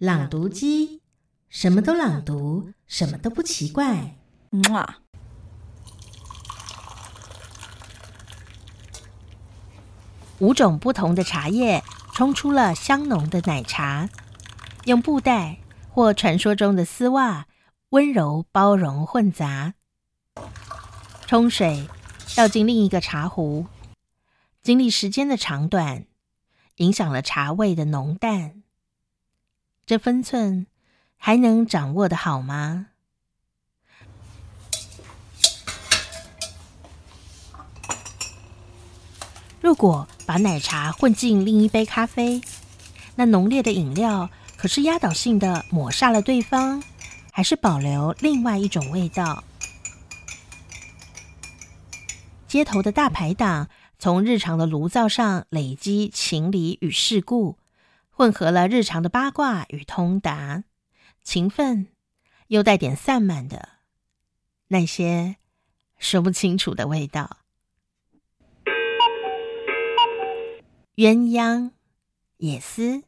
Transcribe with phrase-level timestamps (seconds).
[0.00, 1.02] 朗读机，
[1.50, 4.16] 什么都朗读，什么都不奇怪。
[4.70, 4.96] 哇！
[10.38, 11.84] 五种不同的茶叶
[12.14, 14.08] 冲出了香浓的奶茶，
[14.86, 15.58] 用布袋
[15.90, 17.46] 或传说中的丝袜
[17.90, 19.74] 温柔包容混杂。
[21.26, 21.86] 冲水
[22.34, 23.66] 倒进另一个茶壶，
[24.62, 26.06] 经历时间的长短，
[26.76, 28.62] 影响了茶味的浓淡。
[29.90, 30.68] 这分寸
[31.16, 32.86] 还能掌握的好吗？
[39.60, 42.40] 如果把奶茶混进另一杯咖啡，
[43.16, 46.80] 那浓烈的饮料可是压倒性的抹杀了对方，
[47.32, 49.42] 还是保留另外一种味道？
[52.46, 53.68] 街头的大排档，
[53.98, 57.58] 从日常的炉灶上累积情理与世故，
[58.20, 60.64] 混合了日常的八卦与通达，
[61.22, 61.86] 勤奋
[62.48, 63.66] 又带点散漫的
[64.68, 65.36] 那些
[65.96, 67.38] 说不清楚的味道。
[70.96, 71.70] 鸳鸯，
[72.36, 73.04] 也思。